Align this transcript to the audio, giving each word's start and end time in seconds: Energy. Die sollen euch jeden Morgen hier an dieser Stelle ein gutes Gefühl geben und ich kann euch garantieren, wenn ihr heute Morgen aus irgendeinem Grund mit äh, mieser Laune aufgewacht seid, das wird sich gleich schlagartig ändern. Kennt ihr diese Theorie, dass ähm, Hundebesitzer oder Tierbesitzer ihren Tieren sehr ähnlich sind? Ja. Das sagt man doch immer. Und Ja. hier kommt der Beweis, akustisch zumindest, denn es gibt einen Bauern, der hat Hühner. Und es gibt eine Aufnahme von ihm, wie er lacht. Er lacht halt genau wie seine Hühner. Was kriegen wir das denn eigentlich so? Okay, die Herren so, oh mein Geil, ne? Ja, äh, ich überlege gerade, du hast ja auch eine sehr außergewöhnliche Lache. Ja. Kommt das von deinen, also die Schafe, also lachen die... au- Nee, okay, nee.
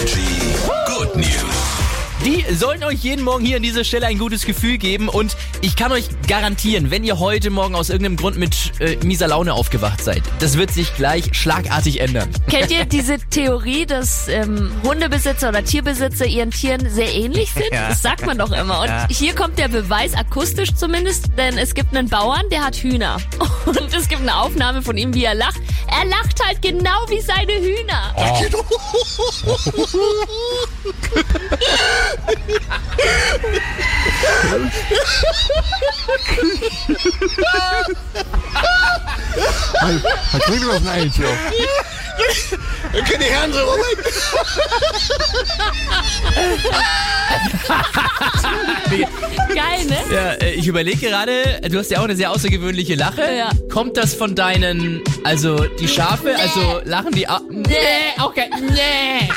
Energy. 0.00 0.79
Die 2.50 2.56
sollen 2.56 2.82
euch 2.82 2.98
jeden 3.04 3.24
Morgen 3.24 3.44
hier 3.44 3.58
an 3.58 3.62
dieser 3.62 3.84
Stelle 3.84 4.08
ein 4.08 4.18
gutes 4.18 4.44
Gefühl 4.44 4.76
geben 4.76 5.08
und 5.08 5.36
ich 5.60 5.76
kann 5.76 5.92
euch 5.92 6.06
garantieren, 6.26 6.90
wenn 6.90 7.04
ihr 7.04 7.20
heute 7.20 7.48
Morgen 7.48 7.76
aus 7.76 7.90
irgendeinem 7.90 8.16
Grund 8.16 8.38
mit 8.38 8.72
äh, 8.80 8.96
mieser 9.04 9.28
Laune 9.28 9.54
aufgewacht 9.54 10.02
seid, 10.02 10.24
das 10.40 10.58
wird 10.58 10.72
sich 10.72 10.92
gleich 10.96 11.26
schlagartig 11.32 12.00
ändern. 12.00 12.28
Kennt 12.48 12.72
ihr 12.72 12.86
diese 12.86 13.18
Theorie, 13.18 13.86
dass 13.86 14.26
ähm, 14.26 14.72
Hundebesitzer 14.82 15.50
oder 15.50 15.62
Tierbesitzer 15.62 16.26
ihren 16.26 16.50
Tieren 16.50 16.90
sehr 16.90 17.14
ähnlich 17.14 17.52
sind? 17.52 17.66
Ja. 17.72 17.90
Das 17.90 18.02
sagt 18.02 18.26
man 18.26 18.36
doch 18.36 18.50
immer. 18.50 18.80
Und 18.80 18.88
Ja. 18.88 19.06
hier 19.08 19.32
kommt 19.32 19.56
der 19.56 19.68
Beweis, 19.68 20.14
akustisch 20.14 20.74
zumindest, 20.74 21.26
denn 21.38 21.56
es 21.56 21.72
gibt 21.74 21.96
einen 21.96 22.08
Bauern, 22.08 22.42
der 22.50 22.64
hat 22.64 22.74
Hühner. 22.76 23.18
Und 23.66 23.94
es 23.94 24.08
gibt 24.08 24.22
eine 24.22 24.34
Aufnahme 24.34 24.82
von 24.82 24.96
ihm, 24.96 25.14
wie 25.14 25.24
er 25.24 25.34
lacht. 25.36 25.60
Er 25.86 26.04
lacht 26.06 26.44
halt 26.44 26.60
genau 26.62 27.04
wie 27.08 27.20
seine 27.20 27.52
Hühner. 27.52 28.12
Was 40.32 40.42
kriegen 40.42 40.60
wir 40.66 40.72
das 40.74 40.82
denn 40.82 40.88
eigentlich 40.88 41.14
so? 41.14 41.22
Okay, 42.98 43.18
die 43.18 43.24
Herren 43.24 43.52
so, 43.52 43.58
oh 43.60 43.76
mein 43.78 43.96
Geil, 49.54 49.84
ne? 49.86 49.96
Ja, 50.12 50.32
äh, 50.34 50.50
ich 50.54 50.66
überlege 50.66 51.08
gerade, 51.08 51.60
du 51.70 51.78
hast 51.78 51.90
ja 51.90 51.98
auch 52.00 52.04
eine 52.04 52.16
sehr 52.16 52.30
außergewöhnliche 52.30 52.94
Lache. 52.94 53.22
Ja. 53.36 53.50
Kommt 53.72 53.96
das 53.96 54.14
von 54.14 54.34
deinen, 54.34 55.02
also 55.24 55.64
die 55.64 55.88
Schafe, 55.88 56.34
also 56.36 56.80
lachen 56.84 57.12
die... 57.12 57.28
au- 57.28 57.38
Nee, 57.48 58.12
okay, 58.22 58.50
nee. 58.60 59.28